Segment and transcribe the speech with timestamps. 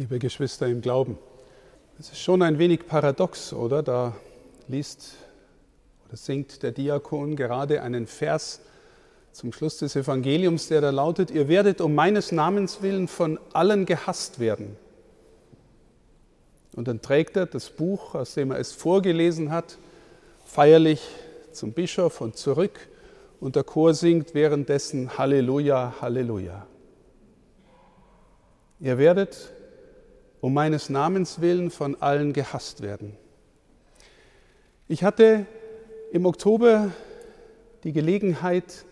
[0.00, 1.18] liebe Geschwister im Glauben.
[1.98, 3.82] Es ist schon ein wenig paradox, oder?
[3.82, 4.16] Da
[4.66, 5.12] liest
[6.08, 8.60] oder singt der Diakon gerade einen Vers
[9.32, 13.84] zum Schluss des Evangeliums, der da lautet, ihr werdet um meines Namens willen von allen
[13.84, 14.74] gehasst werden.
[16.74, 19.76] Und dann trägt er das Buch, aus dem er es vorgelesen hat,
[20.46, 21.06] feierlich
[21.52, 22.88] zum Bischof und zurück
[23.38, 26.66] und der Chor singt währenddessen Halleluja, Halleluja.
[28.80, 29.52] Ihr werdet
[30.40, 33.16] um meines Namens willen von allen gehasst werden.
[34.88, 35.46] Ich hatte
[36.12, 36.90] im Oktober
[37.84, 38.84] die Gelegenheit,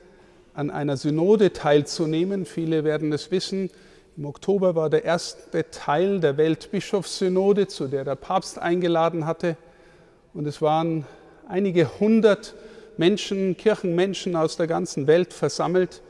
[0.54, 2.44] an einer Synode teilzunehmen.
[2.44, 3.70] Viele werden es wissen.
[4.16, 9.56] Im Oktober war der erste Teil der Weltbischofssynode, zu der der Papst eingeladen hatte.
[10.34, 11.06] Und es waren
[11.46, 12.56] einige hundert
[12.96, 16.02] Menschen, Kirchenmenschen aus der ganzen Welt versammelt,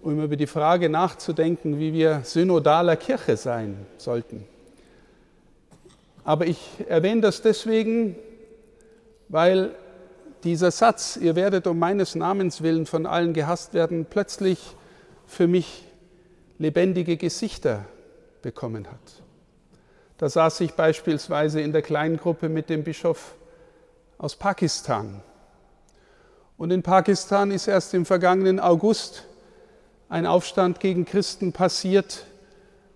[0.00, 4.46] um über die Frage nachzudenken, wie wir synodaler Kirche sein sollten.
[6.24, 8.16] Aber ich erwähne das deswegen,
[9.28, 9.74] weil
[10.42, 14.58] dieser Satz, ihr werdet um meines Namens willen von allen gehasst werden, plötzlich
[15.26, 15.86] für mich
[16.58, 17.84] lebendige Gesichter
[18.42, 19.22] bekommen hat.
[20.18, 23.34] Da saß ich beispielsweise in der kleinen Gruppe mit dem Bischof
[24.18, 25.22] aus Pakistan.
[26.56, 29.26] Und in Pakistan ist erst im vergangenen August
[30.08, 32.24] ein Aufstand gegen Christen passiert,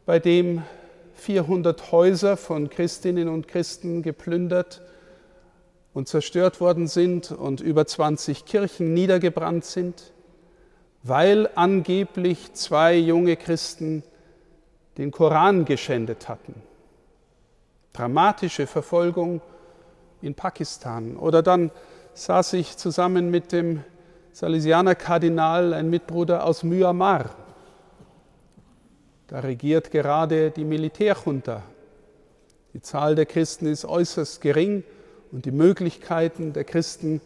[0.06, 0.62] bei dem
[1.20, 4.82] 400 Häuser von Christinnen und Christen geplündert
[5.94, 10.12] und zerstört worden sind und über 20 Kirchen niedergebrannt sind,
[11.02, 14.02] weil angeblich zwei junge Christen
[14.96, 16.54] den Koran geschändet hatten.
[17.92, 19.40] Dramatische Verfolgung
[20.20, 21.16] in Pakistan.
[21.16, 21.70] Oder dann
[22.14, 23.84] saß ich zusammen mit dem
[24.32, 27.30] Salesianer Kardinal, ein Mitbruder aus Myanmar,
[29.28, 31.62] da regiert gerade die Militärjunta.
[32.74, 34.84] Die Zahl der Christen ist äußerst gering
[35.30, 37.20] und die Möglichkeiten der Christen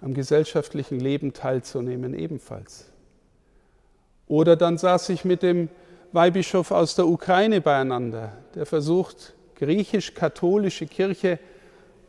[0.00, 2.86] am gesellschaftlichen Leben teilzunehmen ebenfalls.
[4.26, 5.68] Oder dann saß ich mit dem
[6.12, 11.38] Weihbischof aus der Ukraine beieinander, der versucht, griechisch-katholische Kirche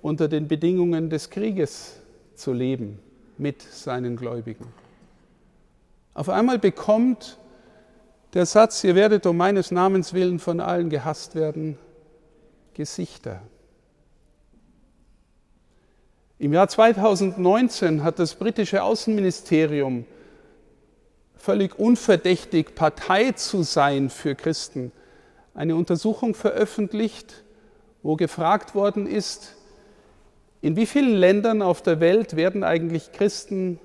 [0.01, 1.97] unter den Bedingungen des Krieges
[2.35, 2.99] zu leben
[3.37, 4.67] mit seinen Gläubigen.
[6.13, 7.37] Auf einmal bekommt
[8.33, 11.77] der Satz, ihr werdet um meines Namens willen von allen gehasst werden,
[12.73, 13.41] Gesichter.
[16.39, 20.05] Im Jahr 2019 hat das britische Außenministerium
[21.35, 24.91] völlig unverdächtig Partei zu sein für Christen
[25.53, 27.43] eine Untersuchung veröffentlicht,
[28.01, 29.55] wo gefragt worden ist,
[30.61, 33.79] in wie vielen Ländern auf der Welt werden eigentlich Christen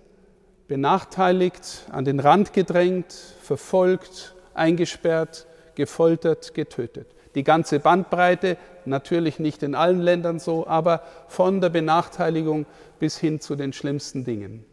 [0.66, 7.06] benachteiligt, an den Rand gedrängt, verfolgt, eingesperrt, gefoltert, getötet.
[7.34, 12.66] Die ganze Bandbreite, natürlich nicht in allen Ländern so, aber von der Benachteiligung
[12.98, 14.64] bis hin zu den schlimmsten Dingen.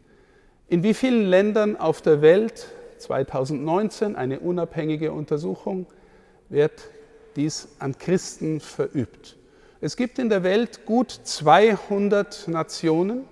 [0.68, 2.66] In wie vielen Ländern auf der Welt,
[2.98, 5.86] 2019 eine unabhängige Untersuchung,
[6.48, 6.88] wird
[7.36, 9.36] dies an Christen verübt?
[9.80, 13.24] Es gibt in der Welt gut 200 Nationen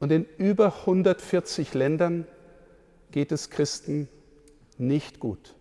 [0.00, 2.26] und in über 140 Ländern
[3.12, 4.08] geht es Christen
[4.78, 5.54] nicht gut.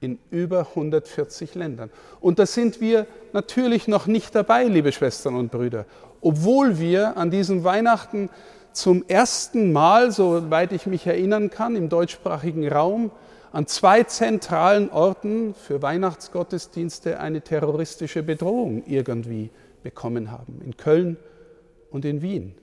[0.00, 1.90] In über 140 Ländern.
[2.20, 5.86] Und da sind wir natürlich noch nicht dabei, liebe Schwestern und Brüder.
[6.20, 8.28] Obwohl wir an diesem Weihnachten
[8.72, 13.10] zum ersten Mal, soweit ich mich erinnern kann, im deutschsprachigen Raum
[13.52, 19.50] an zwei zentralen Orten für Weihnachtsgottesdienste eine terroristische Bedrohung irgendwie
[19.82, 21.16] bekommen haben, in Köln
[21.90, 22.54] und in Wien.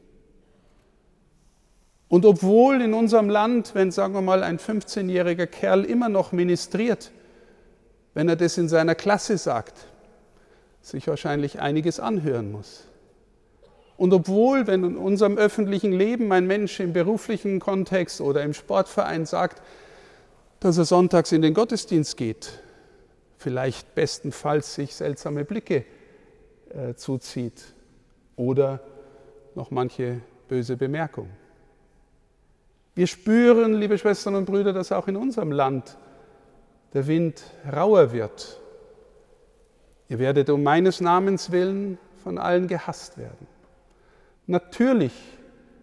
[2.07, 7.11] Und obwohl in unserem Land, wenn sagen wir mal ein 15-jähriger Kerl immer noch ministriert,
[8.13, 9.87] wenn er das in seiner Klasse sagt,
[10.81, 12.85] sich wahrscheinlich einiges anhören muss.
[13.97, 19.25] Und obwohl, wenn in unserem öffentlichen Leben ein Mensch im beruflichen Kontext oder im Sportverein
[19.25, 19.61] sagt,
[20.59, 22.59] dass er sonntags in den Gottesdienst geht,
[23.37, 25.85] vielleicht bestenfalls sich seltsame Blicke
[26.69, 27.73] äh, zuzieht
[28.35, 28.79] oder
[29.55, 31.42] noch manche böse Bemerkungen.
[32.95, 35.97] Wir spüren, liebe Schwestern und Brüder, dass auch in unserem Land
[36.93, 38.59] der Wind rauer wird.
[40.09, 43.47] Ihr werdet um meines Namens willen von allen gehasst werden.
[44.45, 45.13] Natürlich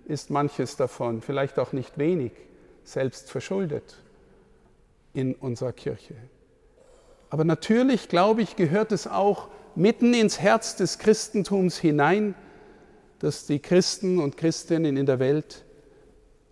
[0.07, 2.33] ist manches davon, vielleicht auch nicht wenig,
[2.85, 3.97] selbst verschuldet
[5.13, 6.15] in unserer Kirche.
[7.29, 12.35] Aber natürlich, glaube ich, gehört es auch mitten ins Herz des Christentums hinein,
[13.19, 15.65] dass die Christen und Christinnen in der Welt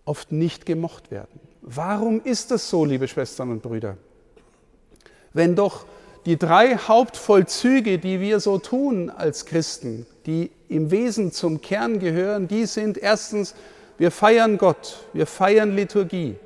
[0.09, 1.39] oft nicht gemocht werden.
[1.61, 3.97] Warum ist das so, liebe Schwestern und Brüder?
[5.35, 5.85] Wenn doch
[6.25, 12.49] die drei Hauptvollzüge, die wir so tun als Christen, die im Wesen zum Kern gehören,
[12.49, 13.55] die sind erstens,
[13.99, 16.37] wir feiern Gott, wir feiern Liturgie.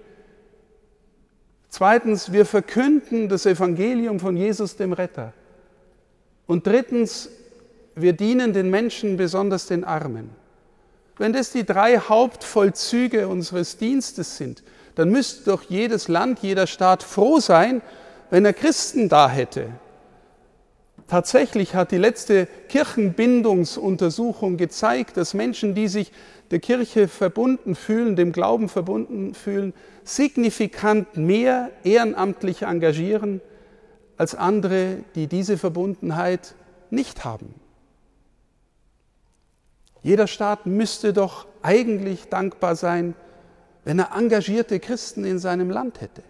[1.69, 5.33] Zweitens, wir verkünden das Evangelium von Jesus dem Retter.
[6.47, 7.31] Und drittens,
[7.95, 10.42] wir dienen den Menschen, besonders den Armen.
[11.23, 14.65] Wenn das die drei Hauptvollzüge unseres Dienstes sind,
[14.97, 17.81] dann müsste doch jedes Land, jeder Staat froh sein,
[18.31, 19.69] wenn er Christen da hätte.
[21.07, 26.11] Tatsächlich hat die letzte Kirchenbindungsuntersuchung gezeigt, dass Menschen, die sich
[26.51, 33.41] der Kirche verbunden fühlen, dem Glauben verbunden fühlen, signifikant mehr ehrenamtlich engagieren
[34.17, 36.57] als andere, die diese Verbundenheit
[36.91, 37.62] nicht haben.
[40.03, 43.15] Jeder Staat müsste doch eigentlich dankbar sein,
[43.85, 46.23] wenn er engagierte Christen in seinem Land hätte.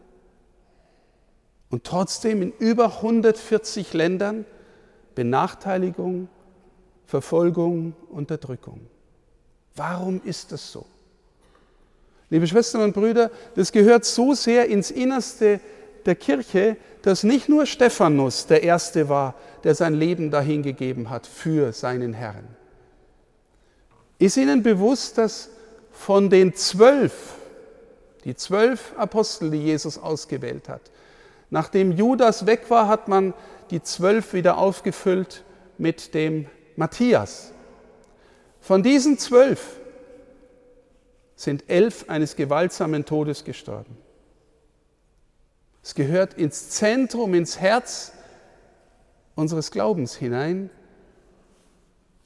[1.70, 4.44] Und trotzdem in über 140 Ländern
[5.14, 6.28] Benachteiligung,
[7.06, 8.80] Verfolgung, Unterdrückung.
[9.74, 10.86] Warum ist das so?
[12.30, 15.60] Liebe Schwestern und Brüder, das gehört so sehr ins Innerste
[16.06, 19.34] der Kirche, dass nicht nur Stephanus der Erste war,
[19.64, 22.48] der sein Leben dahingegeben hat für seinen Herrn.
[24.18, 25.50] Ist Ihnen bewusst, dass
[25.90, 27.34] von den zwölf,
[28.24, 30.82] die zwölf Apostel, die Jesus ausgewählt hat,
[31.50, 33.34] nachdem Judas weg war, hat man
[33.70, 35.44] die zwölf wieder aufgefüllt
[35.78, 37.52] mit dem Matthias.
[38.60, 39.76] Von diesen zwölf
[41.34, 43.98] sind elf eines gewaltsamen Todes gestorben.
[45.82, 48.12] Es gehört ins Zentrum, ins Herz
[49.34, 50.70] unseres Glaubens hinein.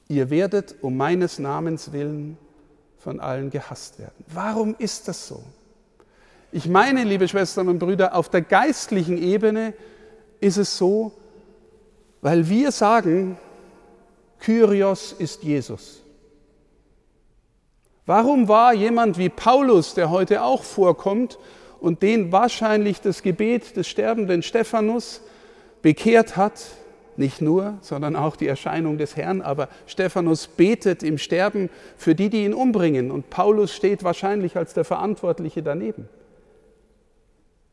[0.07, 2.37] Ihr werdet um meines Namens willen
[2.97, 4.25] von allen gehasst werden.
[4.27, 5.43] Warum ist das so?
[6.51, 9.73] Ich meine, liebe Schwestern und Brüder, auf der geistlichen Ebene
[10.39, 11.11] ist es so,
[12.21, 13.37] weil wir sagen,
[14.39, 16.01] Kyrios ist Jesus.
[18.05, 21.37] Warum war jemand wie Paulus, der heute auch vorkommt
[21.81, 25.21] und den wahrscheinlich das Gebet des sterbenden Stephanus
[25.81, 26.53] bekehrt hat,
[27.17, 32.29] nicht nur, sondern auch die Erscheinung des Herrn, aber Stephanus betet im Sterben für die,
[32.29, 36.07] die ihn umbringen und Paulus steht wahrscheinlich als der Verantwortliche daneben.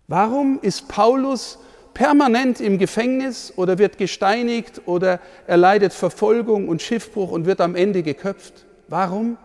[0.06, 1.58] Warum ist Paulus
[1.94, 7.74] permanent im Gefängnis oder wird gesteinigt oder er leidet Verfolgung und Schiffbruch und wird am
[7.74, 8.66] Ende geköpft?
[8.88, 9.38] Warum?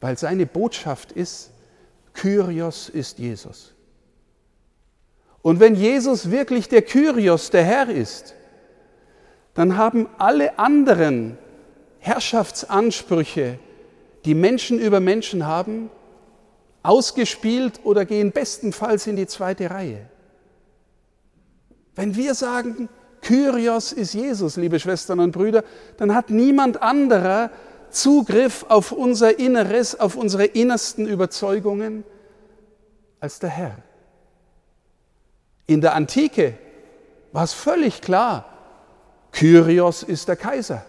[0.00, 1.50] Weil seine Botschaft ist,
[2.14, 3.74] Kyrios ist Jesus.
[5.48, 8.34] Und wenn Jesus wirklich der Kyrios, der Herr ist,
[9.54, 11.38] dann haben alle anderen
[12.00, 13.58] Herrschaftsansprüche,
[14.26, 15.88] die Menschen über Menschen haben,
[16.82, 20.10] ausgespielt oder gehen bestenfalls in die zweite Reihe.
[21.94, 22.90] Wenn wir sagen,
[23.22, 25.64] Kyrios ist Jesus, liebe Schwestern und Brüder,
[25.96, 27.50] dann hat niemand anderer
[27.88, 32.04] Zugriff auf unser Inneres, auf unsere innersten Überzeugungen
[33.18, 33.87] als der Herr.
[35.68, 36.54] In der Antike
[37.30, 38.46] war es völlig klar,
[39.30, 40.84] Kyrios ist der Kaiser.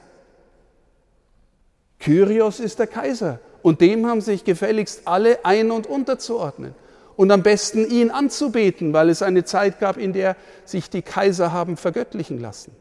[1.99, 3.39] Kyrios ist der Kaiser.
[3.61, 6.73] Und dem haben sich gefälligst alle ein- und unterzuordnen.
[7.17, 11.51] Und am besten ihn anzubeten, weil es eine Zeit gab, in der sich die Kaiser
[11.51, 12.71] haben vergöttlichen lassen.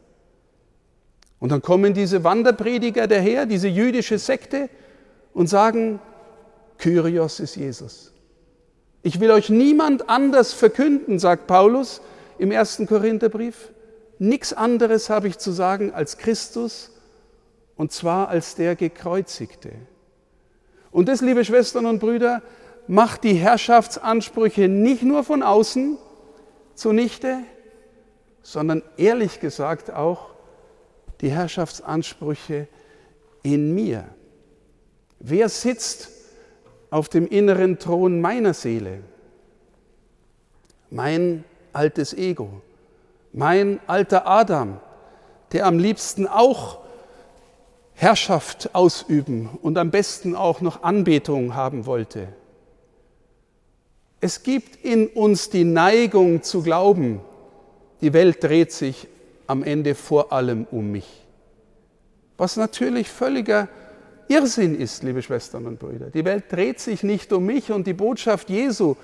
[1.37, 4.69] Und dann kommen diese Wanderprediger daher, diese jüdische Sekte,
[5.33, 5.99] und sagen,
[6.77, 8.13] Kyrios ist Jesus.
[9.01, 12.01] Ich will euch niemand anders verkünden, sagt Paulus
[12.37, 13.69] im ersten Korintherbrief.
[14.17, 16.91] Nichts anderes habe ich zu sagen als Christus,
[17.77, 19.71] und zwar als der Gekreuzigte.
[20.91, 22.41] Und das, liebe Schwestern und Brüder,
[22.87, 25.97] macht die Herrschaftsansprüche nicht nur von außen
[26.75, 27.37] zunichte,
[28.41, 30.31] sondern ehrlich gesagt auch
[31.21, 32.67] die Herrschaftsansprüche
[33.43, 34.05] in mir.
[35.19, 36.09] Wer sitzt
[36.89, 39.01] auf dem inneren Thron meiner Seele?
[40.89, 41.43] Mein
[41.73, 42.61] altes Ego,
[43.31, 44.79] mein alter Adam,
[45.51, 46.79] der am liebsten auch
[47.93, 52.29] Herrschaft ausüben und am besten auch noch Anbetung haben wollte.
[54.21, 57.21] Es gibt in uns die Neigung zu glauben,
[58.01, 59.07] die Welt dreht sich
[59.47, 61.25] am Ende vor allem um mich.
[62.37, 63.67] Was natürlich völliger
[64.29, 66.11] Irrsinn ist, liebe Schwestern und Brüder.
[66.11, 68.95] Die Welt dreht sich nicht um mich und die Botschaft Jesu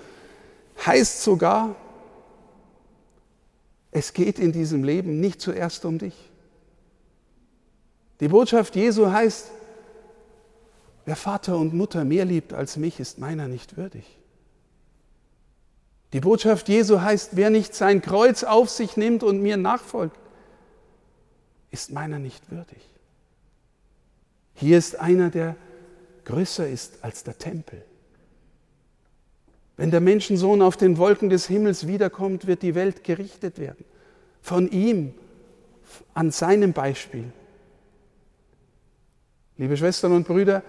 [0.86, 1.76] heißt sogar,
[3.92, 6.14] es geht in diesem Leben nicht zuerst um dich.
[8.20, 9.50] Die Botschaft Jesu heißt,
[11.06, 14.06] wer Vater und Mutter mehr liebt als mich, ist meiner nicht würdig.
[16.14, 20.20] Die Botschaft Jesu heißt, wer nicht sein Kreuz auf sich nimmt und mir nachfolgt,
[21.72, 22.95] ist meiner nicht würdig.
[24.56, 25.56] Hier ist einer, der
[26.26, 27.84] größer ist als der Tempel.
[29.78, 33.84] Wenn der Menschensohn auf den Wolken des Himmels wiederkommt, wird die Welt gerichtet werden.
[34.42, 35.14] Von ihm,
[36.14, 37.26] an seinem Beispiel.
[39.58, 40.64] Liebe Schwestern und Brüder,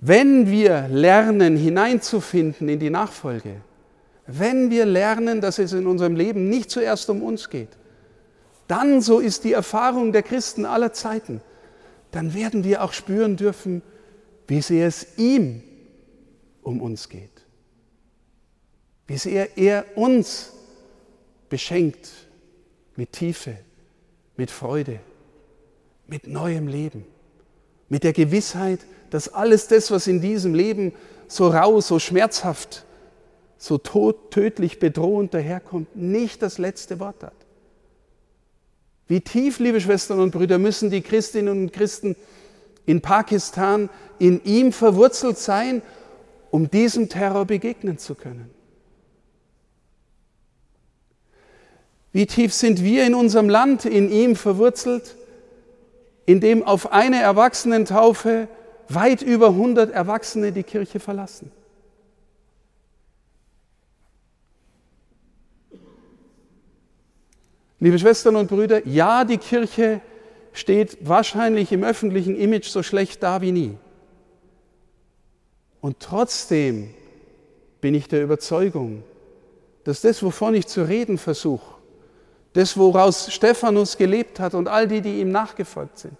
[0.00, 3.60] wenn wir lernen, hineinzufinden in die Nachfolge,
[4.26, 7.68] wenn wir lernen, dass es in unserem Leben nicht zuerst um uns geht,
[8.66, 11.40] dann, so ist die Erfahrung der Christen aller Zeiten,
[12.10, 13.82] dann werden wir auch spüren dürfen,
[14.46, 15.62] wie sehr es ihm
[16.62, 17.46] um uns geht.
[19.06, 20.52] Wie sehr er uns
[21.48, 22.10] beschenkt
[22.96, 23.56] mit Tiefe,
[24.36, 25.00] mit Freude,
[26.06, 27.04] mit neuem Leben,
[27.88, 30.92] mit der Gewissheit, dass alles das, was in diesem Leben
[31.28, 32.84] so rau, so schmerzhaft,
[33.58, 37.34] so tot, tödlich bedrohend daherkommt, nicht das letzte Wort hat.
[39.10, 42.14] Wie tief, liebe Schwestern und Brüder, müssen die Christinnen und Christen
[42.86, 43.90] in Pakistan
[44.20, 45.82] in ihm verwurzelt sein,
[46.52, 48.50] um diesem Terror begegnen zu können.
[52.12, 55.16] Wie tief sind wir in unserem Land in ihm verwurzelt,
[56.24, 58.46] in dem auf eine Erwachsenentaufe
[58.88, 61.50] weit über 100 Erwachsene die Kirche verlassen?
[67.80, 70.02] Liebe Schwestern und Brüder, ja, die Kirche
[70.52, 73.78] steht wahrscheinlich im öffentlichen Image so schlecht da wie nie.
[75.80, 76.92] Und trotzdem
[77.80, 79.02] bin ich der Überzeugung,
[79.84, 81.76] dass das, wovon ich zu reden versuche,
[82.52, 86.18] das, woraus Stephanus gelebt hat und all die, die ihm nachgefolgt sind,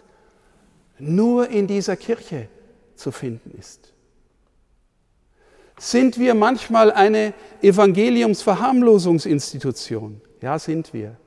[0.98, 2.48] nur in dieser Kirche
[2.94, 3.92] zu finden ist.
[5.78, 10.22] Sind wir manchmal eine Evangeliumsverharmlosungsinstitution?
[10.40, 11.18] Ja, sind wir.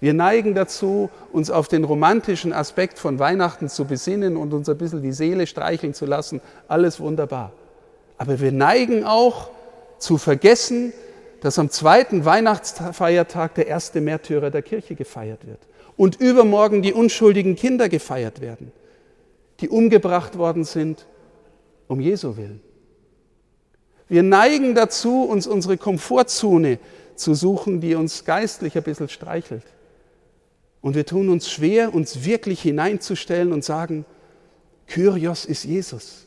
[0.00, 4.78] Wir neigen dazu, uns auf den romantischen Aspekt von Weihnachten zu besinnen und uns ein
[4.78, 6.40] bisschen die Seele streicheln zu lassen.
[6.68, 7.52] Alles wunderbar.
[8.16, 9.50] Aber wir neigen auch
[9.98, 10.94] zu vergessen,
[11.42, 15.60] dass am zweiten Weihnachtsfeiertag der erste Märtyrer der Kirche gefeiert wird
[15.96, 18.72] und übermorgen die unschuldigen Kinder gefeiert werden,
[19.60, 21.06] die umgebracht worden sind
[21.88, 22.62] um Jesu willen.
[24.08, 26.78] Wir neigen dazu, uns unsere Komfortzone
[27.16, 29.64] zu suchen, die uns geistlich ein bisschen streichelt.
[30.80, 34.04] Und wir tun uns schwer, uns wirklich hineinzustellen und sagen,
[34.86, 36.26] Kyrios ist Jesus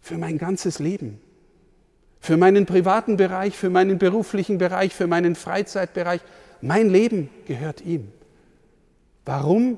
[0.00, 1.20] für mein ganzes Leben
[2.24, 6.22] für meinen privaten Bereich, für meinen beruflichen Bereich, für meinen Freizeitbereich.
[6.62, 8.10] Mein Leben gehört ihm.
[9.26, 9.76] Warum?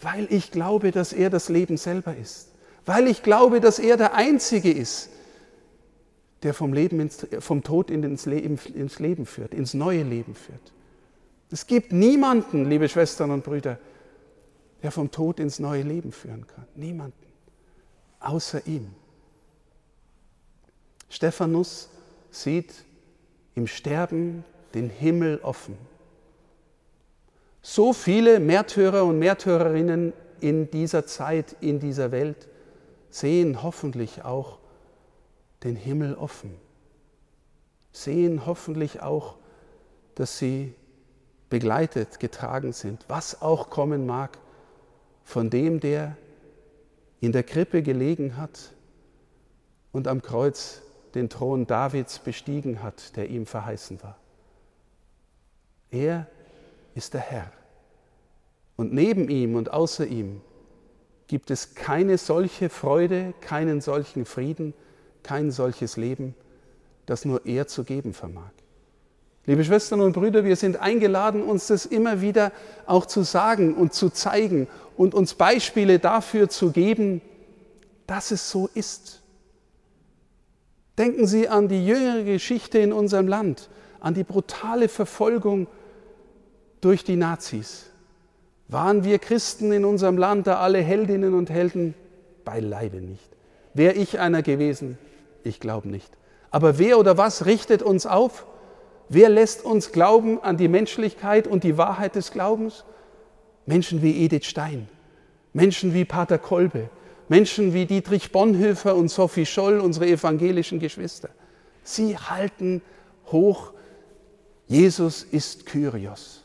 [0.00, 2.52] Weil ich glaube, dass er das Leben selber ist.
[2.86, 5.10] Weil ich glaube, dass er der Einzige ist,
[6.42, 10.72] der vom, Leben ins, vom Tod ins Leben, ins Leben führt, ins neue Leben führt.
[11.54, 13.78] Es gibt niemanden, liebe Schwestern und Brüder,
[14.82, 16.66] der vom Tod ins neue Leben führen kann.
[16.74, 17.28] Niemanden.
[18.18, 18.92] Außer ihm.
[21.08, 21.90] Stephanus
[22.32, 22.74] sieht
[23.54, 24.42] im Sterben
[24.74, 25.78] den Himmel offen.
[27.62, 32.48] So viele Märtyrer und Märtyrerinnen in dieser Zeit, in dieser Welt
[33.10, 34.58] sehen hoffentlich auch
[35.62, 36.56] den Himmel offen,
[37.92, 39.36] sehen hoffentlich auch,
[40.16, 40.74] dass sie
[41.50, 44.38] begleitet, getragen sind, was auch kommen mag
[45.24, 46.16] von dem, der
[47.20, 48.72] in der Krippe gelegen hat
[49.92, 50.82] und am Kreuz
[51.14, 54.18] den Thron Davids bestiegen hat, der ihm verheißen war.
[55.90, 56.26] Er
[56.94, 57.52] ist der Herr.
[58.76, 60.40] Und neben ihm und außer ihm
[61.28, 64.74] gibt es keine solche Freude, keinen solchen Frieden,
[65.22, 66.34] kein solches Leben,
[67.06, 68.50] das nur er zu geben vermag.
[69.46, 72.50] Liebe Schwestern und Brüder, wir sind eingeladen, uns das immer wieder
[72.86, 77.20] auch zu sagen und zu zeigen und uns Beispiele dafür zu geben,
[78.06, 79.22] dass es so ist.
[80.96, 83.68] Denken Sie an die jüngere Geschichte in unserem Land,
[84.00, 85.66] an die brutale Verfolgung
[86.80, 87.86] durch die Nazis.
[88.68, 91.94] Waren wir Christen in unserem Land da alle Heldinnen und Helden?
[92.44, 93.28] Beileibe nicht.
[93.74, 94.96] Wäre ich einer gewesen?
[95.42, 96.10] Ich glaube nicht.
[96.50, 98.46] Aber wer oder was richtet uns auf?
[99.08, 102.84] Wer lässt uns glauben an die Menschlichkeit und die Wahrheit des Glaubens?
[103.66, 104.88] Menschen wie Edith Stein,
[105.52, 106.90] Menschen wie Pater Kolbe,
[107.28, 111.30] Menschen wie Dietrich Bonhoeffer und Sophie Scholl, unsere evangelischen Geschwister.
[111.82, 112.82] Sie halten
[113.30, 113.72] hoch,
[114.66, 116.42] Jesus ist Kyrios.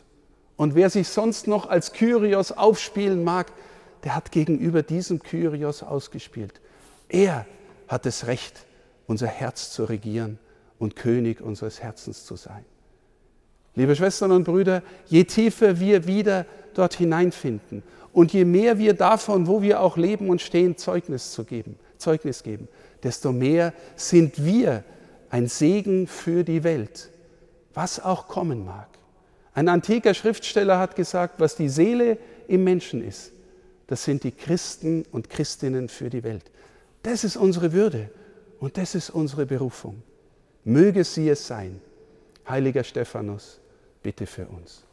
[0.55, 3.51] Und wer sich sonst noch als Kyrios aufspielen mag,
[4.03, 6.59] der hat gegenüber diesem Kyrios ausgespielt.
[7.07, 7.45] Er
[7.87, 8.65] hat das Recht,
[9.07, 10.39] unser Herz zu regieren
[10.79, 12.65] und König unseres Herzens zu sein.
[13.75, 17.83] Liebe Schwestern und Brüder, je tiefer wir wieder dort hineinfinden
[18.13, 22.43] und je mehr wir davon, wo wir auch leben und stehen, Zeugnis zu geben, Zeugnis
[22.43, 22.67] geben,
[23.03, 24.83] desto mehr sind wir
[25.29, 27.09] ein Segen für die Welt,
[27.73, 28.87] was auch kommen mag.
[29.53, 32.17] Ein antiker Schriftsteller hat gesagt, was die Seele
[32.47, 33.31] im Menschen ist,
[33.87, 36.51] das sind die Christen und Christinnen für die Welt.
[37.03, 38.09] Das ist unsere Würde
[38.59, 40.03] und das ist unsere Berufung.
[40.69, 41.81] Möge sie es sein.
[42.47, 43.59] Heiliger Stephanus,
[44.03, 44.83] bitte für uns.